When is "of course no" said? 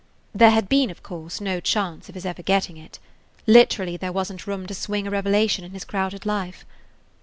0.89-1.59